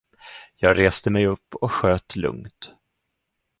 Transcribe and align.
Jag 0.55 0.79
reste 0.79 1.09
mig 1.09 1.27
upp 1.27 1.55
och 1.55 1.71
sköt 1.71 2.15
lugnt. 2.15 2.71